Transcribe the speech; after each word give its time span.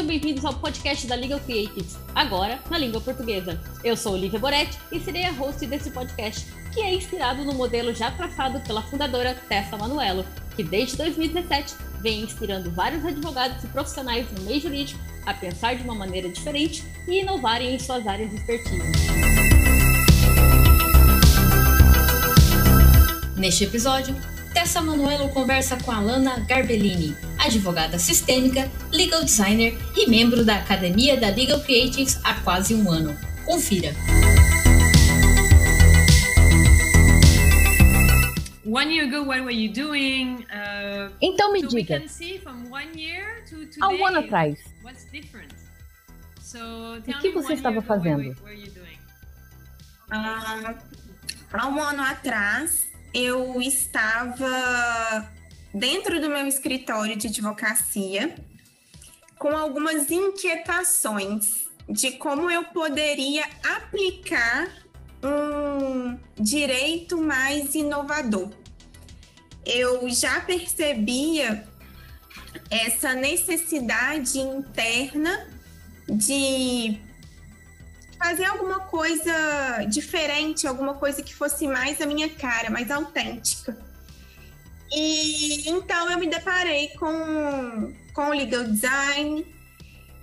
Sejam 0.00 0.08
bem-vindos 0.08 0.46
ao 0.46 0.54
podcast 0.54 1.06
da 1.06 1.14
Legal 1.14 1.38
Creatives, 1.40 1.98
agora 2.14 2.58
na 2.70 2.78
língua 2.78 3.02
portuguesa. 3.02 3.60
Eu 3.84 3.94
sou 3.94 4.14
Olivia 4.14 4.38
Boretti 4.38 4.78
e 4.90 4.98
serei 4.98 5.26
a 5.26 5.30
host 5.30 5.66
desse 5.66 5.90
podcast, 5.90 6.50
que 6.72 6.80
é 6.80 6.94
inspirado 6.94 7.44
no 7.44 7.52
modelo 7.52 7.94
já 7.94 8.10
traçado 8.10 8.60
pela 8.60 8.80
fundadora 8.80 9.34
Tessa 9.46 9.76
Manuelo, 9.76 10.24
que 10.56 10.62
desde 10.64 10.96
2017 10.96 11.74
vem 12.00 12.22
inspirando 12.22 12.70
vários 12.70 13.04
advogados 13.04 13.62
e 13.62 13.66
profissionais 13.66 14.26
no 14.32 14.42
meio 14.44 14.58
jurídico 14.58 14.98
a 15.26 15.34
pensar 15.34 15.76
de 15.76 15.84
uma 15.84 15.94
maneira 15.94 16.30
diferente 16.30 16.82
e 17.06 17.20
inovarem 17.20 17.74
em 17.74 17.78
suas 17.78 18.06
áreas 18.06 18.30
de 18.30 18.36
expertise. 18.36 18.82
Neste 23.36 23.64
episódio, 23.64 24.16
Tessa 24.54 24.80
Manuelo 24.80 25.28
conversa 25.28 25.76
com 25.76 25.92
Alana 25.92 26.40
Garbellini, 26.48 27.14
advogada 27.40 27.98
sistêmica, 27.98 28.70
legal 28.92 29.24
designer 29.24 29.76
e 29.96 30.08
membro 30.08 30.44
da 30.44 30.56
Academia 30.56 31.16
da 31.16 31.28
Legal 31.30 31.60
Creatives 31.60 32.20
há 32.22 32.34
quase 32.34 32.74
um 32.74 32.90
ano. 32.90 33.16
Confira! 33.44 33.94
One 38.64 38.94
year 38.94 39.06
ago, 39.06 39.24
what 39.24 39.40
were 39.40 39.52
you 39.52 39.72
doing? 39.72 40.44
Uh, 40.44 41.10
então 41.20 41.52
me 41.52 41.62
so 41.62 41.68
diga. 41.68 42.04
Há 43.80 43.88
um 43.88 44.06
ano 44.06 44.18
atrás. 44.20 44.60
O 47.16 47.20
que 47.20 47.30
você 47.30 47.54
estava 47.54 47.82
fazendo? 47.82 48.30
Uh, 50.12 50.76
há 51.52 51.66
um 51.66 51.82
ano 51.82 52.02
atrás, 52.02 52.86
eu 53.12 53.60
estava 53.60 55.28
dentro 55.72 56.20
do 56.20 56.28
meu 56.28 56.46
escritório 56.46 57.16
de 57.16 57.28
advocacia 57.28 58.34
com 59.38 59.56
algumas 59.56 60.10
inquietações 60.10 61.64
de 61.88 62.12
como 62.12 62.50
eu 62.50 62.64
poderia 62.64 63.44
aplicar 63.64 64.68
um 65.22 66.18
direito 66.38 67.20
mais 67.20 67.74
inovador. 67.74 68.50
Eu 69.64 70.08
já 70.08 70.40
percebia 70.40 71.66
essa 72.70 73.14
necessidade 73.14 74.38
interna 74.38 75.48
de 76.08 77.00
fazer 78.18 78.44
alguma 78.44 78.80
coisa 78.80 79.84
diferente, 79.88 80.66
alguma 80.66 80.94
coisa 80.94 81.22
que 81.22 81.34
fosse 81.34 81.66
mais 81.66 82.00
a 82.00 82.06
minha 82.06 82.28
cara, 82.28 82.70
mais 82.70 82.90
autêntica. 82.90 83.89
E 84.92 85.68
então 85.68 86.10
eu 86.10 86.18
me 86.18 86.26
deparei 86.26 86.88
com, 86.98 87.94
com 88.12 88.28
o 88.28 88.30
legal 88.30 88.64
design, 88.64 89.46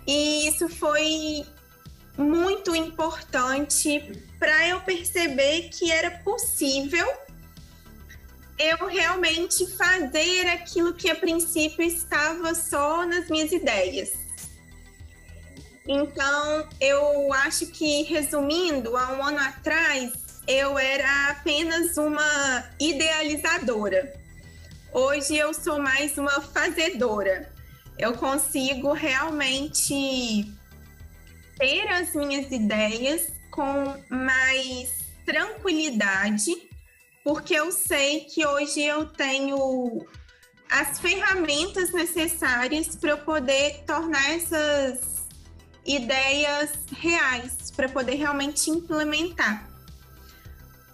e 0.05 0.47
isso 0.47 0.67
foi 0.67 1.45
muito 2.17 2.75
importante 2.75 4.01
para 4.39 4.67
eu 4.67 4.81
perceber 4.81 5.69
que 5.69 5.91
era 5.91 6.11
possível 6.19 7.07
eu 8.57 8.87
realmente 8.87 9.67
fazer 9.77 10.47
aquilo 10.47 10.93
que 10.93 11.09
a 11.09 11.15
princípio 11.15 11.83
estava 11.83 12.55
só 12.55 13.05
nas 13.05 13.29
minhas 13.29 13.51
ideias. 13.51 14.13
Então, 15.87 16.67
eu 16.81 17.31
acho 17.33 17.67
que, 17.67 18.03
resumindo, 18.03 18.97
há 18.97 19.13
um 19.13 19.23
ano 19.23 19.39
atrás, 19.39 20.11
eu 20.47 20.77
era 20.77 21.29
apenas 21.29 21.97
uma 21.97 22.67
idealizadora. 22.79 24.26
Hoje 24.93 25.35
eu 25.35 25.53
sou 25.53 25.79
mais 25.79 26.17
uma 26.17 26.41
fazedora. 26.41 27.51
Eu 27.99 28.13
consigo 28.13 28.93
realmente 28.93 30.49
ter 31.57 31.87
as 31.89 32.13
minhas 32.15 32.49
ideias 32.51 33.33
com 33.51 34.01
mais 34.09 34.89
tranquilidade, 35.25 36.55
porque 37.23 37.53
eu 37.53 37.71
sei 37.71 38.21
que 38.21 38.45
hoje 38.45 38.81
eu 38.81 39.05
tenho 39.05 40.05
as 40.71 40.99
ferramentas 40.99 41.91
necessárias 41.91 42.95
para 42.95 43.11
eu 43.11 43.17
poder 43.19 43.83
tornar 43.85 44.31
essas 44.31 45.27
ideias 45.85 46.71
reais 46.95 47.71
para 47.71 47.89
poder 47.89 48.15
realmente 48.15 48.69
implementar. 48.69 49.76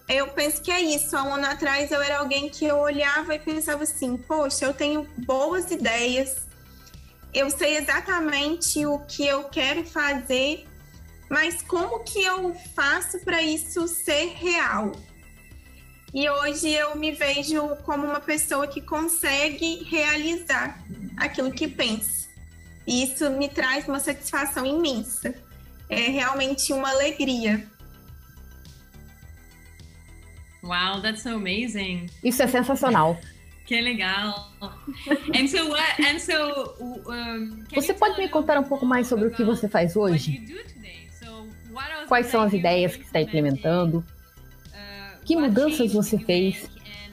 Eu 0.07 0.27
penso 0.29 0.61
que 0.61 0.71
é 0.71 0.81
isso. 0.81 1.15
Há 1.15 1.23
um 1.23 1.35
ano 1.35 1.45
atrás 1.45 1.91
eu 1.91 2.01
era 2.01 2.19
alguém 2.19 2.49
que 2.49 2.65
eu 2.65 2.77
olhava 2.77 3.35
e 3.35 3.39
pensava 3.39 3.83
assim: 3.83 4.17
poxa, 4.17 4.65
eu 4.65 4.73
tenho 4.73 5.07
boas 5.19 5.71
ideias, 5.71 6.47
eu 7.33 7.49
sei 7.49 7.77
exatamente 7.77 8.85
o 8.85 8.99
que 8.99 9.25
eu 9.25 9.45
quero 9.45 9.83
fazer, 9.85 10.67
mas 11.29 11.61
como 11.61 12.03
que 12.03 12.21
eu 12.21 12.53
faço 12.75 13.19
para 13.19 13.41
isso 13.41 13.87
ser 13.87 14.33
real? 14.35 14.91
E 16.13 16.29
hoje 16.29 16.69
eu 16.69 16.95
me 16.95 17.11
vejo 17.11 17.75
como 17.77 18.05
uma 18.05 18.19
pessoa 18.19 18.67
que 18.67 18.79
consegue 18.79 19.83
realizar 19.89 20.79
aquilo 21.17 21.51
que 21.51 21.67
pensa. 21.67 22.27
E 22.85 23.03
isso 23.03 23.31
me 23.31 23.49
traz 23.49 23.87
uma 23.87 23.99
satisfação 23.99 24.63
imensa. 24.63 25.33
É 25.89 26.09
realmente 26.09 26.71
uma 26.71 26.91
alegria. 26.91 27.67
Wow, 30.63 31.01
that's 31.01 31.21
so 31.21 31.35
amazing. 31.35 32.09
Isso 32.23 32.41
é 32.41 32.47
sensacional. 32.47 33.19
Que 33.65 33.81
legal. 33.81 34.49
And 34.61 35.47
so 35.47 35.69
what, 35.69 36.01
and 36.01 36.19
so, 36.19 36.75
um, 37.09 37.63
você 37.73 37.93
pode 37.93 38.17
me 38.17 38.29
contar 38.29 38.57
um 38.59 38.63
pouco 38.63 38.85
mais 38.85 39.07
sobre 39.07 39.27
o 39.27 39.31
que 39.31 39.43
você 39.43 39.67
faz 39.67 39.95
hoje? 39.95 40.43
Quais 42.07 42.27
são 42.27 42.41
as 42.41 42.53
ideias 42.53 42.95
que 42.95 43.03
está 43.03 43.21
implementando? 43.21 43.99
Uh, 44.67 45.25
que 45.25 45.35
mudanças 45.35 45.93
você 45.93 46.17
fez? 46.17 46.69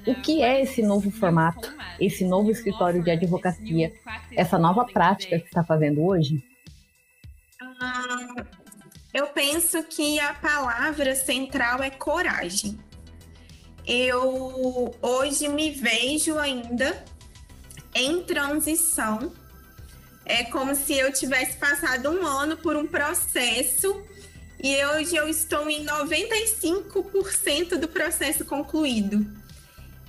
O 0.06 0.14
que 0.14 0.42
é 0.42 0.62
esse 0.62 0.82
novo 0.82 1.10
formato, 1.10 1.72
esse 2.00 2.24
novo 2.24 2.50
escritório 2.50 3.02
de 3.02 3.10
advocacia, 3.10 3.92
essa 4.34 4.58
nova 4.58 4.84
prática 4.84 5.38
que 5.38 5.46
está 5.46 5.62
fazendo 5.62 6.04
hoje? 6.04 6.42
Ah, 7.80 8.44
eu 9.12 9.26
penso 9.28 9.82
que 9.84 10.18
a 10.18 10.34
palavra 10.34 11.14
central 11.14 11.82
é 11.82 11.90
coragem. 11.90 12.78
Eu 13.86 14.94
hoje 15.00 15.48
me 15.48 15.70
vejo 15.70 16.38
ainda 16.38 17.04
em 17.94 18.22
transição. 18.22 19.32
É 20.24 20.44
como 20.44 20.74
se 20.74 20.94
eu 20.94 21.12
tivesse 21.12 21.56
passado 21.56 22.10
um 22.10 22.24
ano 22.24 22.56
por 22.56 22.76
um 22.76 22.86
processo 22.86 24.02
e 24.62 24.84
hoje 24.84 25.16
eu 25.16 25.26
estou 25.26 25.68
em 25.70 25.84
95% 25.86 27.76
do 27.78 27.88
processo 27.88 28.44
concluído. 28.44 29.26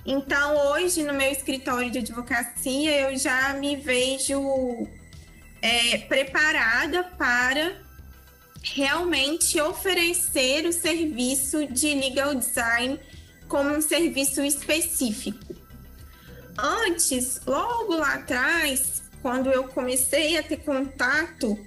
Então, 0.04 0.72
hoje, 0.72 1.02
no 1.02 1.14
meu 1.14 1.30
escritório 1.30 1.90
de 1.90 2.00
advocacia, 2.00 3.08
eu 3.08 3.16
já 3.16 3.54
me 3.54 3.76
vejo 3.76 4.86
é, 5.62 5.98
preparada 5.98 7.04
para 7.16 7.80
realmente 8.62 9.60
oferecer 9.60 10.66
o 10.66 10.72
serviço 10.72 11.66
de 11.66 11.94
legal 11.94 12.34
design 12.34 12.98
como 13.52 13.68
um 13.68 13.82
serviço 13.82 14.40
específico. 14.42 15.54
Antes, 16.58 17.38
logo 17.46 17.94
lá 17.94 18.14
atrás, 18.14 19.02
quando 19.20 19.50
eu 19.50 19.64
comecei 19.64 20.38
a 20.38 20.42
ter 20.42 20.56
contato 20.56 21.58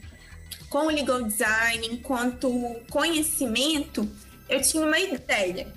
com 0.67 0.87
o 0.87 0.89
legal 0.89 1.21
design 1.21 1.87
enquanto 1.91 2.49
conhecimento, 2.89 4.09
eu 4.49 4.59
tinha 4.63 4.83
uma 4.83 4.99
ideia 4.99 5.71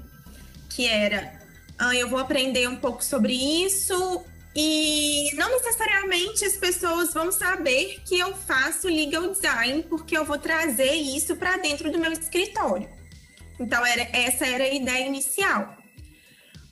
que 0.70 0.86
era 0.86 1.38
ah, 1.78 1.94
eu 1.94 2.08
vou 2.08 2.18
aprender 2.18 2.66
um 2.66 2.76
pouco 2.76 3.04
sobre 3.04 3.34
isso 3.34 4.24
e 4.56 5.30
não 5.34 5.50
necessariamente 5.50 6.42
as 6.42 6.56
pessoas 6.56 7.12
vão 7.12 7.30
saber 7.30 8.00
que 8.06 8.18
eu 8.18 8.34
faço 8.34 8.88
legal 8.88 9.30
design, 9.30 9.82
porque 9.82 10.16
eu 10.16 10.24
vou 10.24 10.38
trazer 10.38 10.94
isso 10.94 11.36
para 11.36 11.58
dentro 11.58 11.92
do 11.92 11.98
meu 11.98 12.12
escritório. 12.12 12.88
Então, 13.60 13.84
era, 13.84 14.08
essa 14.10 14.46
era 14.46 14.64
a 14.64 14.72
ideia 14.72 15.06
inicial. 15.06 15.76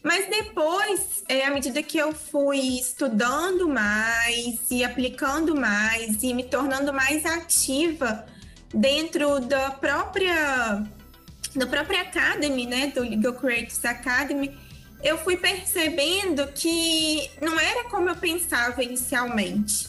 Mas 0.06 0.28
depois, 0.28 1.24
é, 1.28 1.44
à 1.44 1.50
medida 1.50 1.82
que 1.82 1.98
eu 1.98 2.12
fui 2.12 2.78
estudando 2.78 3.68
mais 3.68 4.70
e 4.70 4.84
aplicando 4.84 5.56
mais 5.56 6.22
e 6.22 6.32
me 6.32 6.44
tornando 6.44 6.92
mais 6.92 7.26
ativa 7.26 8.24
dentro 8.72 9.40
da 9.40 9.72
própria, 9.72 10.86
da 11.56 11.66
própria 11.66 12.02
Academy, 12.02 12.66
né, 12.66 12.92
do 12.94 13.00
Legal 13.00 13.32
Creatives 13.32 13.84
Academy, 13.84 14.56
eu 15.02 15.18
fui 15.18 15.36
percebendo 15.36 16.46
que 16.52 17.28
não 17.42 17.58
era 17.58 17.88
como 17.88 18.08
eu 18.08 18.14
pensava 18.14 18.84
inicialmente, 18.84 19.88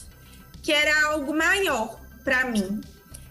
que 0.64 0.72
era 0.72 1.12
algo 1.12 1.32
maior 1.32 1.96
para 2.24 2.44
mim, 2.44 2.80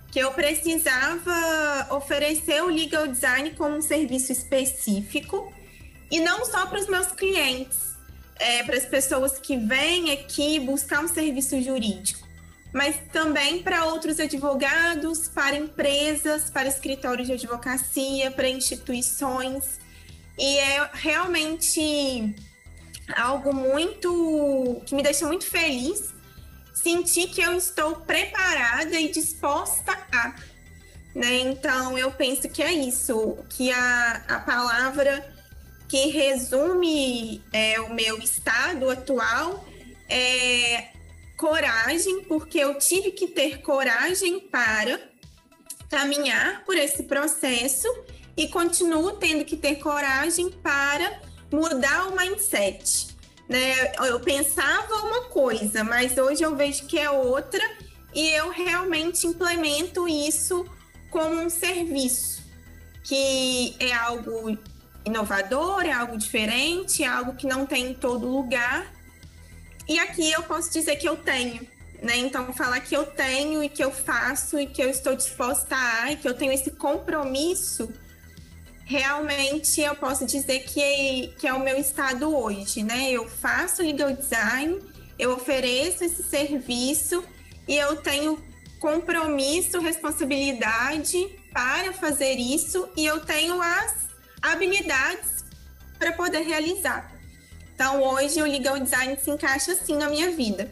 que 0.09 0.19
eu 0.19 0.31
precisava 0.31 1.87
oferecer 1.89 2.63
o 2.63 2.67
legal 2.67 3.07
design 3.07 3.51
como 3.57 3.75
um 3.75 3.81
serviço 3.81 4.31
específico 4.31 5.51
e 6.09 6.19
não 6.19 6.45
só 6.45 6.65
para 6.65 6.79
os 6.79 6.87
meus 6.87 7.07
clientes, 7.07 7.95
é, 8.39 8.63
para 8.63 8.77
as 8.77 8.85
pessoas 8.85 9.39
que 9.39 9.57
vêm 9.57 10.11
aqui 10.11 10.59
buscar 10.59 11.03
um 11.03 11.07
serviço 11.07 11.61
jurídico, 11.61 12.27
mas 12.73 12.95
também 13.11 13.63
para 13.63 13.85
outros 13.85 14.19
advogados, 14.19 15.27
para 15.27 15.55
empresas, 15.55 16.49
para 16.49 16.67
escritórios 16.67 17.27
de 17.27 17.33
advocacia, 17.33 18.29
para 18.31 18.47
instituições. 18.47 19.79
E 20.37 20.57
é 20.59 20.89
realmente 20.93 22.35
algo 23.15 23.53
muito 23.53 24.81
que 24.85 24.93
me 24.93 25.01
deixa 25.01 25.25
muito 25.25 25.45
feliz 25.45 26.13
sentir 26.73 27.27
que 27.29 27.41
eu 27.41 27.53
estou 27.57 27.95
preparada 27.95 28.99
e 28.99 29.11
disposta 29.11 29.97
a. 30.11 30.35
Né? 31.15 31.39
Então, 31.39 31.97
eu 31.97 32.11
penso 32.11 32.47
que 32.47 32.61
é 32.61 32.71
isso, 32.71 33.37
que 33.49 33.71
a, 33.71 34.21
a 34.27 34.39
palavra 34.39 35.36
que 35.87 36.07
resume 36.07 37.41
é, 37.53 37.79
o 37.79 37.93
meu 37.93 38.17
estado 38.19 38.89
atual 38.89 39.65
é 40.09 40.89
coragem, 41.37 42.23
porque 42.23 42.59
eu 42.59 42.77
tive 42.77 43.11
que 43.11 43.27
ter 43.27 43.61
coragem 43.61 44.39
para 44.39 44.99
caminhar 45.89 46.65
por 46.65 46.75
esse 46.75 47.03
processo 47.03 47.87
e 48.35 48.47
continuo 48.47 49.13
tendo 49.13 49.45
que 49.45 49.55
ter 49.55 49.75
coragem 49.77 50.51
para 50.51 51.21
mudar 51.51 52.07
o 52.07 52.15
mindset. 52.15 53.15
Né? 53.47 53.93
Eu 54.05 54.19
pensava 54.19 54.93
uma 54.95 55.23
coisa, 55.29 55.83
mas 55.83 56.17
hoje 56.17 56.43
eu 56.43 56.55
vejo 56.55 56.85
que 56.85 56.99
é 56.99 57.09
outra 57.09 57.63
e 58.13 58.29
eu 58.29 58.49
realmente 58.49 59.25
implemento 59.25 60.07
isso 60.07 60.65
como 61.09 61.39
um 61.39 61.49
serviço, 61.49 62.43
que 63.03 63.75
é 63.79 63.93
algo 63.93 64.57
inovador, 65.07 65.85
é 65.85 65.91
algo 65.91 66.17
diferente, 66.17 67.03
é 67.03 67.07
algo 67.07 67.33
que 67.33 67.47
não 67.47 67.65
tem 67.65 67.91
em 67.91 67.93
todo 67.93 68.27
lugar. 68.27 68.91
E 69.87 69.99
aqui 69.99 70.31
eu 70.31 70.43
posso 70.43 70.71
dizer 70.71 70.95
que 70.97 71.07
eu 71.07 71.17
tenho, 71.17 71.65
né? 72.01 72.17
Então, 72.17 72.53
falar 72.53 72.79
que 72.81 72.95
eu 72.95 73.05
tenho 73.05 73.63
e 73.63 73.69
que 73.69 73.83
eu 73.83 73.91
faço 73.91 74.59
e 74.59 74.67
que 74.67 74.81
eu 74.81 74.89
estou 74.89 75.15
disposta 75.15 75.75
a, 75.75 76.11
e 76.11 76.17
que 76.17 76.27
eu 76.27 76.33
tenho 76.33 76.51
esse 76.51 76.71
compromisso 76.71 77.91
realmente 78.87 79.81
eu 79.81 79.93
posso 79.95 80.25
dizer 80.25 80.59
que, 80.61 81.33
que 81.37 81.45
é 81.45 81.53
o 81.53 81.59
meu 81.59 81.77
estado 81.77 82.33
hoje, 82.35 82.83
né? 82.83 83.11
Eu 83.11 83.27
faço 83.27 83.83
legal 83.83 84.13
design, 84.13 84.79
eu 85.19 85.33
ofereço 85.33 86.05
esse 86.05 86.23
serviço 86.23 87.21
e 87.67 87.75
eu 87.75 87.97
tenho 87.97 88.41
compromisso, 88.79 89.81
responsabilidade 89.81 91.27
para 91.51 91.91
fazer 91.91 92.35
isso 92.35 92.87
e 92.95 93.05
eu 93.05 93.19
tenho 93.19 93.61
as 93.61 94.06
habilidades 94.41 95.45
para 95.97 96.11
poder 96.13 96.41
realizar. 96.41 97.11
Então, 97.73 98.01
hoje 98.01 98.41
o 98.41 98.45
legal 98.45 98.79
design 98.79 99.15
se 99.17 99.29
encaixa 99.29 99.71
assim 99.71 99.95
na 99.95 100.09
minha 100.09 100.31
vida, 100.31 100.71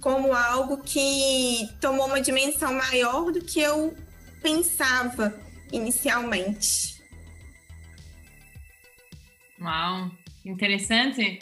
como 0.00 0.34
algo 0.34 0.78
que 0.78 1.68
tomou 1.80 2.06
uma 2.06 2.20
dimensão 2.20 2.74
maior 2.74 3.32
do 3.32 3.40
que 3.40 3.60
eu 3.60 3.96
pensava 4.42 5.32
inicialmente. 5.72 7.02
Uau, 9.60 10.10
interessante. 10.44 11.38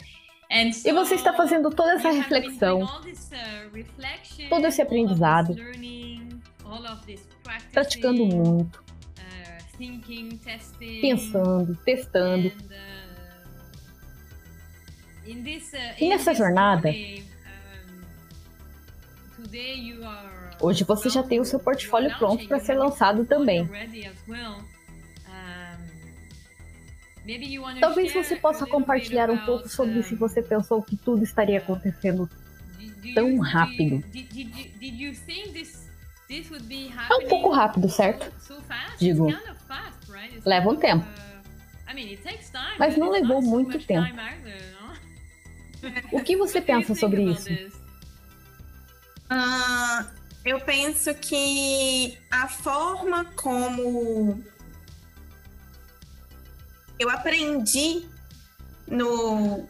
E 0.49 0.91
você 0.91 1.15
está 1.15 1.33
fazendo 1.33 1.69
toda 1.69 1.93
essa 1.93 2.11
reflexão, 2.11 2.83
uh, 2.83 4.49
todo 4.49 4.67
esse 4.67 4.81
aprendizado, 4.81 5.55
praticando 7.71 8.25
muito, 8.25 8.83
uh, 9.81 11.01
pensando, 11.01 11.75
testando. 11.83 12.47
Uh, 12.47 13.01
e 15.99 16.09
nessa 16.09 16.33
jornada, 16.33 16.89
hoje 20.59 20.83
você 20.83 21.09
já 21.09 21.23
tem 21.23 21.39
o 21.39 21.45
seu 21.45 21.59
portfólio 21.59 22.15
pronto 22.17 22.47
para 22.47 22.59
ser 22.59 22.75
lançado 22.75 23.25
também. 23.25 23.69
Talvez 27.79 28.13
você 28.13 28.35
possa 28.35 28.65
compartilhar 28.65 29.29
um 29.29 29.37
pouco 29.45 29.69
sobre 29.69 30.01
se 30.03 30.15
você 30.15 30.41
pensou 30.41 30.81
que 30.81 30.97
tudo 30.97 31.23
estaria 31.23 31.59
acontecendo 31.59 32.29
tão 33.13 33.37
rápido. 33.39 34.03
É 37.09 37.15
um 37.15 37.27
pouco 37.27 37.49
rápido, 37.51 37.89
certo? 37.89 38.31
Digo, 38.97 39.27
leva 40.45 40.69
um 40.69 40.75
tempo. 40.75 41.05
Mas 42.79 42.97
não 42.97 43.09
levou 43.11 43.41
muito 43.41 43.79
tempo. 43.79 44.07
O 46.11 46.21
que 46.21 46.35
você 46.37 46.59
pensa 46.61 46.95
sobre 46.95 47.23
isso? 47.23 47.51
Uh, 49.31 50.05
eu 50.45 50.59
penso 50.61 51.13
que 51.15 52.17
a 52.29 52.47
forma 52.47 53.25
como 53.35 54.43
eu 56.99 57.09
aprendi 57.09 58.07
no, 58.87 59.67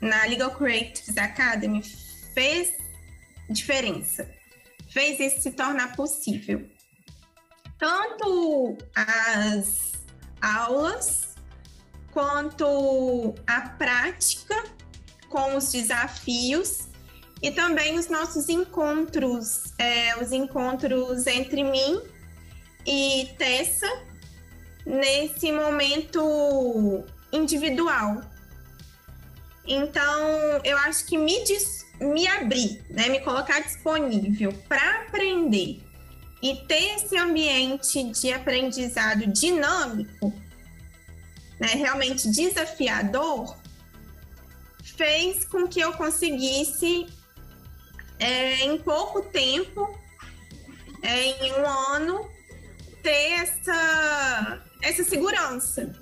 na 0.00 0.24
Legal 0.24 0.54
Creatives 0.54 1.16
Academy 1.16 1.82
fez 2.34 2.76
diferença, 3.50 4.28
fez 4.88 5.20
isso 5.20 5.42
se 5.42 5.50
tornar 5.52 5.94
possível. 5.96 6.68
Tanto 7.78 8.78
as 8.94 9.93
aulas 10.40 11.34
quanto 12.12 13.34
a 13.46 13.60
prática 13.62 14.54
com 15.28 15.56
os 15.56 15.72
desafios 15.72 16.88
e 17.42 17.50
também 17.50 17.98
os 17.98 18.08
nossos 18.08 18.48
encontros, 18.48 19.74
é, 19.78 20.16
os 20.16 20.32
encontros 20.32 21.26
entre 21.26 21.62
mim 21.62 22.00
e 22.86 23.28
Tessa, 23.36 23.86
nesse 24.86 25.50
momento 25.50 27.04
individual. 27.32 28.22
Então, 29.66 30.60
eu 30.62 30.76
acho 30.78 31.06
que 31.06 31.18
me, 31.18 31.42
me 32.00 32.26
abrir, 32.28 32.84
né, 32.88 33.08
me 33.08 33.20
colocar 33.20 33.60
disponível 33.60 34.52
para 34.68 35.02
aprender 35.02 35.83
e 36.44 36.56
ter 36.66 36.96
esse 36.96 37.16
ambiente 37.16 38.04
de 38.10 38.30
aprendizado 38.30 39.26
dinâmico, 39.28 40.30
né, 41.58 41.68
realmente 41.68 42.30
desafiador, 42.30 43.56
fez 44.82 45.46
com 45.46 45.66
que 45.66 45.80
eu 45.80 45.94
conseguisse, 45.94 47.06
é, 48.18 48.62
em 48.66 48.76
pouco 48.76 49.22
tempo, 49.22 49.98
é, 51.00 51.46
em 51.46 51.52
um 51.54 51.66
ano, 51.66 52.30
ter 53.02 53.40
essa 53.40 54.62
essa 54.82 55.02
segurança. 55.02 55.98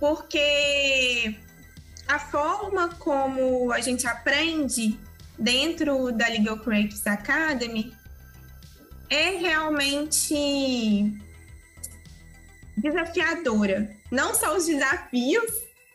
Porque 0.00 1.38
a 2.08 2.18
forma 2.18 2.88
como 2.96 3.70
a 3.70 3.80
gente 3.80 4.04
aprende 4.04 4.98
dentro 5.38 6.10
da 6.10 6.26
Legal 6.26 6.58
Creatives 6.58 7.06
Academy 7.06 7.99
é 9.10 9.30
realmente 9.36 11.12
desafiadora. 12.76 13.94
Não 14.10 14.34
só 14.34 14.56
os 14.56 14.66
desafios, 14.66 15.50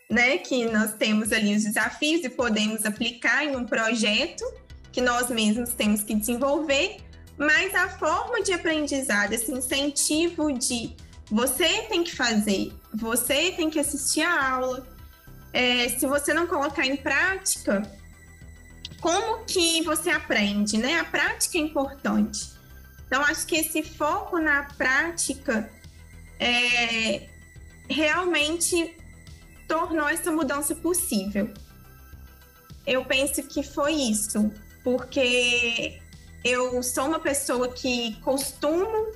né, 0.09 0.37
que 0.37 0.65
nós 0.65 0.93
temos 0.93 1.31
ali 1.31 1.55
os 1.55 1.63
desafios 1.63 2.23
e 2.23 2.29
podemos 2.29 2.85
aplicar 2.85 3.43
em 3.43 3.55
um 3.55 3.65
projeto 3.65 4.43
que 4.91 5.01
nós 5.01 5.29
mesmos 5.29 5.73
temos 5.73 6.03
que 6.03 6.13
desenvolver, 6.13 6.97
mas 7.37 7.73
a 7.73 7.89
forma 7.89 8.41
de 8.41 8.53
aprendizado, 8.53 9.33
esse 9.33 9.51
incentivo 9.51 10.53
de 10.53 10.95
você 11.29 11.81
tem 11.83 12.03
que 12.03 12.15
fazer, 12.15 12.71
você 12.93 13.51
tem 13.51 13.69
que 13.69 13.79
assistir 13.79 14.21
a 14.21 14.51
aula. 14.51 14.87
É, 15.51 15.89
se 15.89 16.05
você 16.05 16.33
não 16.33 16.47
colocar 16.47 16.85
em 16.85 16.95
prática, 16.95 17.81
como 19.01 19.43
que 19.45 19.81
você 19.83 20.09
aprende, 20.09 20.77
né? 20.77 20.99
A 20.99 21.05
prática 21.05 21.57
é 21.57 21.61
importante. 21.61 22.54
Então, 23.05 23.21
acho 23.23 23.45
que 23.45 23.55
esse 23.57 23.83
foco 23.83 24.39
na 24.39 24.63
prática 24.63 25.69
é, 26.39 27.29
realmente 27.89 28.95
tornou 29.67 30.07
essa 30.07 30.31
mudança 30.31 30.75
possível. 30.75 31.51
Eu 32.85 33.05
penso 33.05 33.43
que 33.43 33.63
foi 33.63 33.93
isso, 33.93 34.51
porque 34.83 35.99
eu 36.43 36.83
sou 36.83 37.07
uma 37.07 37.19
pessoa 37.19 37.71
que 37.71 38.15
costumo 38.21 39.11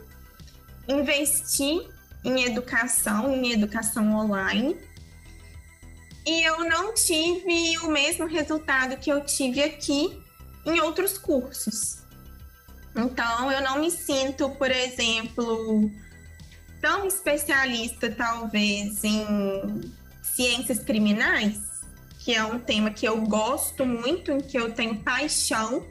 investir 0.88 1.88
em 2.24 2.44
educação, 2.44 3.32
em 3.34 3.52
educação 3.52 4.14
online. 4.16 4.76
E 6.26 6.44
eu 6.44 6.60
não 6.66 6.94
tive 6.94 7.78
o 7.80 7.90
mesmo 7.90 8.26
resultado 8.26 8.98
que 8.98 9.12
eu 9.12 9.24
tive 9.24 9.62
aqui 9.64 10.22
em 10.66 10.80
outros 10.82 11.18
cursos. 11.18 12.04
Então, 13.00 13.52
eu 13.52 13.62
não 13.62 13.80
me 13.80 13.90
sinto, 13.90 14.50
por 14.52 14.70
exemplo, 14.70 15.90
tão 16.82 17.06
especialista, 17.06 18.12
talvez, 18.12 19.04
em 19.04 19.94
ciências 20.22 20.80
criminais, 20.80 21.60
que 22.20 22.36
é 22.36 22.44
um 22.44 22.60
tema 22.60 22.92
que 22.92 23.06
eu 23.06 23.22
gosto 23.22 23.86
muito, 23.86 24.32
em 24.32 24.42
que 24.42 24.58
eu 24.58 24.74
tenho 24.74 25.00
paixão, 25.00 25.86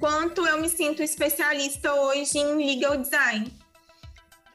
quanto 0.00 0.46
eu 0.46 0.60
me 0.60 0.68
sinto 0.68 1.02
especialista 1.02 1.94
hoje 1.94 2.38
em 2.38 2.56
legal 2.56 2.96
design. 2.96 3.52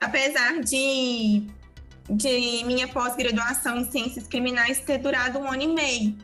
Apesar 0.01 0.59
de, 0.62 1.48
de 2.09 2.63
minha 2.65 2.88
pós-graduação 2.88 3.77
em 3.77 3.89
ciências 3.89 4.27
criminais 4.27 4.79
ter 4.81 4.98
durado 4.98 5.39
um 5.39 5.50
ano 5.50 5.63
e 5.63 5.67
meio, 5.67 6.17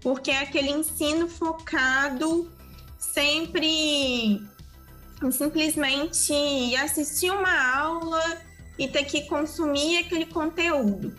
porque 0.00 0.30
é 0.30 0.38
aquele 0.38 0.70
ensino 0.70 1.28
focado 1.28 2.50
sempre 2.98 4.42
simplesmente 5.30 6.76
assistir 6.76 7.30
uma 7.30 7.76
aula 7.76 8.40
e 8.78 8.88
ter 8.88 9.04
que 9.04 9.22
consumir 9.22 9.98
aquele 9.98 10.26
conteúdo. 10.26 11.14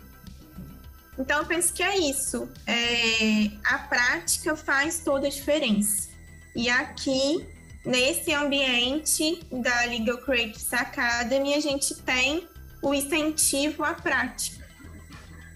Então, 1.18 1.38
eu 1.38 1.46
penso 1.46 1.72
que 1.72 1.82
é 1.82 1.98
isso. 1.98 2.48
É, 2.66 3.50
a 3.64 3.78
prática 3.78 4.56
faz 4.56 5.00
toda 5.00 5.26
a 5.26 5.30
diferença. 5.30 6.08
E 6.56 6.68
aqui, 6.68 7.46
nesse 7.84 8.32
ambiente 8.32 9.40
da 9.52 9.84
Legal 9.84 10.18
Creatives 10.18 10.72
Academy, 10.72 11.54
a 11.54 11.60
gente 11.60 11.94
tem 11.94 12.48
o 12.82 12.92
incentivo 12.92 13.84
à 13.84 13.94
prática, 13.94 14.66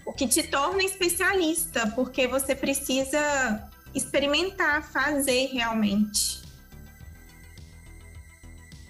o 0.05 0.13
que 0.13 0.27
te 0.27 0.43
torna 0.43 0.81
especialista, 0.83 1.91
porque 1.93 2.25
você 2.25 2.55
precisa 2.55 3.69
experimentar, 3.93 4.81
fazer 4.89 5.47
realmente. 5.47 6.46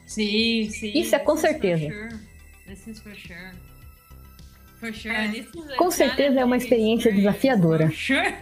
Sim, 0.07 0.69
sim. 0.71 0.91
Isso 0.95 1.15
é 1.15 1.19
com 1.19 1.35
certeza. 1.35 1.87
This 2.65 2.87
is 2.87 2.99
for 2.99 3.13
sure. 3.13 3.51
For 4.79 4.93
sure. 4.93 5.13
É. 5.13 5.75
Com 5.75 5.91
certeza 5.91 6.39
é 6.39 6.45
uma 6.45 6.55
experiência 6.55 7.11
desafiadora. 7.11 7.91
Sure. 7.91 8.19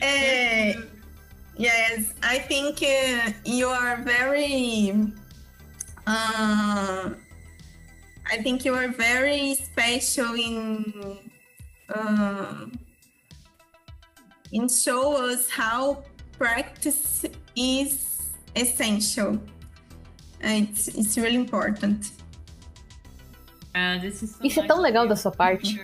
é, 0.00 0.76
yes, 1.58 2.14
I 2.22 2.38
think 2.46 2.84
uh, 2.84 3.32
you 3.44 3.68
are 3.68 4.02
very. 4.02 4.92
Uh, 6.06 7.14
I 8.30 8.42
think 8.42 8.64
you 8.66 8.74
are 8.74 8.88
very 8.88 9.54
special 9.54 10.34
in 10.36 11.18
uh, 11.88 12.66
in 14.52 14.68
show 14.68 15.16
us 15.16 15.48
how 15.48 16.04
practice 16.36 17.24
is 17.56 18.15
essential. 18.56 19.38
It's, 20.40 20.88
it's 20.88 21.16
really 21.16 21.36
important. 21.36 22.10
Uh, 23.74 24.00
this 24.00 24.22
is 24.22 24.30
so 24.30 24.44
Isso 24.44 24.60
é 24.60 24.66
tão 24.66 24.80
legal 24.80 25.06
da 25.06 25.16
sua 25.16 25.30
parte. 25.30 25.78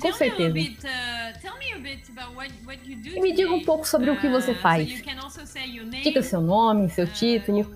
Com 0.00 0.12
certeza. 0.12 0.52
Bit, 0.52 0.78
uh, 0.86 2.36
what, 2.36 2.52
what 2.64 2.80
e 2.86 3.20
me 3.20 3.32
diga 3.32 3.52
um 3.52 3.64
pouco 3.64 3.86
sobre 3.86 4.10
o 4.10 4.20
que 4.20 4.28
você 4.28 4.52
uh, 4.52 4.60
faz. 4.60 5.02
Diga 6.02 6.22
seu 6.22 6.40
nome, 6.40 6.88
seu 6.90 7.04
uh, 7.04 7.08
título, 7.08 7.66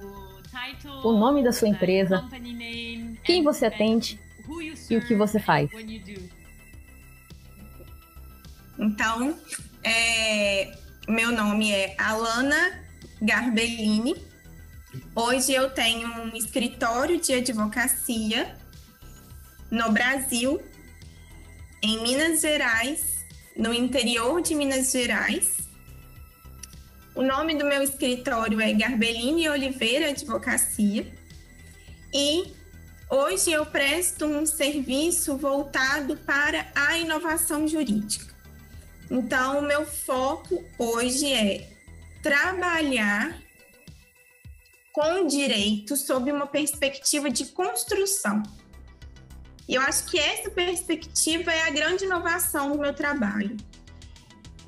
o 1.03 1.13
nome 1.13 1.43
da 1.43 1.53
sua 1.53 1.69
empresa, 1.69 2.25
quem 3.25 3.43
você 3.43 3.67
atende 3.67 4.21
e 4.89 4.97
o 4.97 5.05
que 5.05 5.15
você 5.15 5.41
faz. 5.41 5.69
Então, 8.79 9.37
é, 9.83 10.77
meu 11.09 11.33
nome 11.33 11.73
é 11.73 11.97
Alana 11.99 12.86
Garbellini. 13.21 14.15
Hoje 15.15 15.53
eu 15.53 15.71
tenho 15.71 16.09
um 16.09 16.37
escritório 16.37 17.21
de 17.21 17.33
advocacia 17.33 18.57
no 19.71 19.91
Brasil, 19.91 20.63
em 21.83 22.03
Minas 22.03 22.41
Gerais, 22.41 23.25
no 23.57 23.73
interior 23.73 24.41
de 24.41 24.55
Minas 24.55 24.91
Gerais. 24.93 25.57
O 27.15 27.23
nome 27.23 27.57
do 27.57 27.65
meu 27.65 27.83
escritório 27.83 28.61
é 28.61 28.73
Garbellini 28.73 29.49
Oliveira 29.49 30.11
Advocacia. 30.11 31.11
E 32.13 32.53
hoje 33.11 33.51
eu 33.51 33.65
presto 33.65 34.27
um 34.27 34.45
serviço 34.45 35.37
voltado 35.37 36.17
para 36.19 36.67
a 36.75 36.99
inovação 36.99 37.67
jurídica. 37.67 38.35
Então, 39.11 39.61
o 39.61 39.63
meu 39.63 39.87
foco 39.87 40.65
hoje 40.79 41.33
é 41.33 41.76
trabalhar 42.27 43.41
com 44.93 45.29
direito 45.29 45.97
sob 45.97 46.33
uma 46.33 46.49
perspectiva 46.49 47.31
de 47.31 47.47
construção. 47.47 48.43
E 49.69 49.77
eu 49.77 49.81
acho 49.83 50.07
que 50.07 50.19
essa 50.19 50.51
perspectiva 50.51 51.53
é 51.53 51.69
a 51.69 51.71
grande 51.71 52.05
inovação 52.05 52.73
do 52.73 52.81
meu 52.81 52.93
trabalho. 52.93 53.57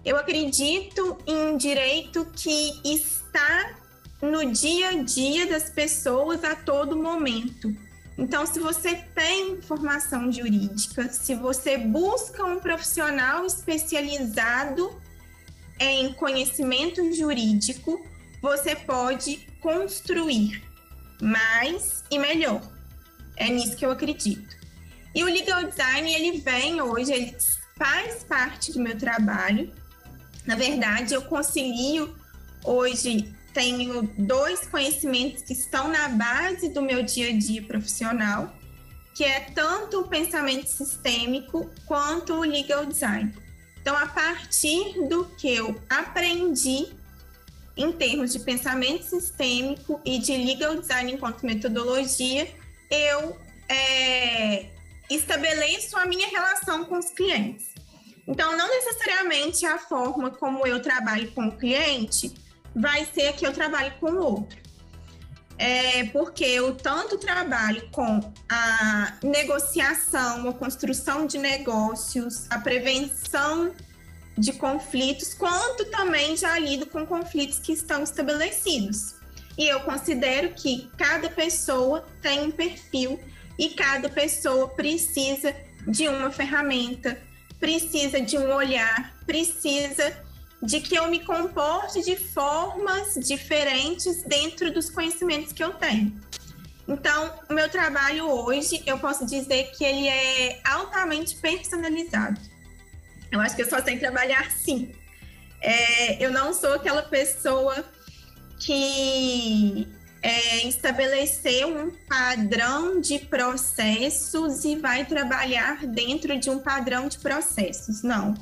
Eu 0.04 0.16
acredito 0.16 1.18
em 1.26 1.56
direito 1.56 2.26
que 2.26 2.80
está 2.84 3.74
no 4.22 4.52
dia 4.52 4.90
a 4.90 5.02
dia 5.02 5.48
das 5.48 5.68
pessoas 5.68 6.44
a 6.44 6.54
todo 6.54 6.96
momento. 6.96 7.76
Então, 8.16 8.46
se 8.46 8.60
você 8.60 8.94
tem 9.16 9.60
formação 9.60 10.30
jurídica, 10.30 11.08
se 11.08 11.34
você 11.34 11.76
busca 11.76 12.44
um 12.44 12.60
profissional 12.60 13.44
especializado 13.44 14.96
em 15.78 16.12
conhecimento 16.12 17.12
jurídico, 17.14 18.04
você 18.40 18.74
pode 18.74 19.46
construir 19.60 20.62
mais 21.20 22.04
e 22.10 22.18
melhor. 22.18 22.62
É 23.36 23.48
nisso 23.48 23.76
que 23.76 23.84
eu 23.84 23.90
acredito. 23.90 24.56
E 25.14 25.22
o 25.22 25.26
legal 25.26 25.64
design, 25.64 26.12
ele 26.12 26.38
vem 26.38 26.80
hoje, 26.80 27.12
ele 27.12 27.36
faz 27.76 28.24
parte 28.24 28.72
do 28.72 28.80
meu 28.80 28.96
trabalho. 28.98 29.72
Na 30.46 30.56
verdade, 30.56 31.14
eu 31.14 31.22
concilio 31.22 32.16
hoje 32.64 33.34
tenho 33.52 34.02
dois 34.16 34.66
conhecimentos 34.68 35.42
que 35.42 35.52
estão 35.52 35.88
na 35.88 36.08
base 36.10 36.68
do 36.68 36.82
meu 36.82 37.02
dia 37.02 37.30
a 37.30 37.36
dia 37.36 37.62
profissional, 37.62 38.54
que 39.14 39.24
é 39.24 39.40
tanto 39.40 40.00
o 40.00 40.08
pensamento 40.08 40.68
sistêmico 40.68 41.68
quanto 41.86 42.34
o 42.34 42.42
legal 42.42 42.86
design. 42.86 43.34
Então, 43.88 43.96
a 43.96 44.06
partir 44.06 45.00
do 45.08 45.24
que 45.24 45.48
eu 45.48 45.80
aprendi 45.88 46.88
em 47.74 47.90
termos 47.90 48.34
de 48.34 48.40
pensamento 48.40 49.02
sistêmico 49.02 49.98
e 50.04 50.18
de 50.18 50.36
legal 50.36 50.76
design 50.76 51.12
enquanto 51.12 51.46
metodologia, 51.46 52.54
eu 52.90 53.40
é, 53.66 54.66
estabeleço 55.08 55.96
a 55.96 56.04
minha 56.04 56.28
relação 56.28 56.84
com 56.84 56.98
os 56.98 57.08
clientes. 57.08 57.68
Então, 58.26 58.54
não 58.58 58.68
necessariamente 58.68 59.64
a 59.64 59.78
forma 59.78 60.32
como 60.32 60.66
eu 60.66 60.82
trabalho 60.82 61.32
com 61.32 61.46
o 61.46 61.56
cliente 61.56 62.34
vai 62.76 63.06
ser 63.06 63.28
a 63.28 63.32
que 63.32 63.46
eu 63.46 63.54
trabalho 63.54 63.94
com 64.00 64.10
o 64.10 64.22
outro. 64.22 64.58
É 65.58 66.04
porque 66.04 66.44
eu 66.44 66.74
tanto 66.76 67.18
trabalho 67.18 67.88
com 67.90 68.20
a 68.48 69.18
negociação, 69.22 70.48
a 70.48 70.52
construção 70.52 71.26
de 71.26 71.36
negócios, 71.36 72.46
a 72.48 72.60
prevenção 72.60 73.74
de 74.36 74.52
conflitos, 74.52 75.34
quanto 75.34 75.84
também 75.86 76.36
já 76.36 76.56
lido 76.58 76.86
com 76.86 77.04
conflitos 77.04 77.58
que 77.58 77.72
estão 77.72 78.04
estabelecidos. 78.04 79.16
E 79.58 79.66
eu 79.66 79.80
considero 79.80 80.50
que 80.50 80.88
cada 80.96 81.28
pessoa 81.28 82.06
tem 82.22 82.42
um 82.42 82.50
perfil 82.52 83.18
e 83.58 83.70
cada 83.70 84.08
pessoa 84.08 84.68
precisa 84.68 85.52
de 85.88 86.06
uma 86.06 86.30
ferramenta, 86.30 87.20
precisa 87.58 88.20
de 88.20 88.38
um 88.38 88.52
olhar, 88.54 89.16
precisa 89.26 90.16
de 90.62 90.80
que 90.80 90.96
eu 90.96 91.08
me 91.08 91.20
comporte 91.20 92.02
de 92.02 92.16
formas 92.16 93.14
diferentes 93.14 94.22
dentro 94.22 94.72
dos 94.72 94.90
conhecimentos 94.90 95.52
que 95.52 95.62
eu 95.62 95.72
tenho. 95.74 96.18
Então, 96.86 97.34
o 97.48 97.52
meu 97.52 97.68
trabalho 97.68 98.28
hoje, 98.28 98.82
eu 98.86 98.98
posso 98.98 99.26
dizer 99.26 99.72
que 99.76 99.84
ele 99.84 100.08
é 100.08 100.60
altamente 100.64 101.36
personalizado. 101.36 102.40
Eu 103.30 103.40
acho 103.40 103.54
que 103.54 103.62
eu 103.62 103.68
só 103.68 103.82
sei 103.82 103.98
trabalhar 103.98 104.40
assim. 104.40 104.92
É, 105.60 106.24
eu 106.24 106.30
não 106.30 106.54
sou 106.54 106.74
aquela 106.74 107.02
pessoa 107.02 107.84
que 108.58 109.86
é, 110.22 110.66
estabelecer 110.66 111.66
um 111.66 111.90
padrão 112.08 113.00
de 113.00 113.18
processos 113.18 114.64
e 114.64 114.76
vai 114.76 115.04
trabalhar 115.04 115.86
dentro 115.86 116.38
de 116.38 116.48
um 116.48 116.58
padrão 116.58 117.08
de 117.08 117.18
processos. 117.18 118.02
Não. 118.02 118.34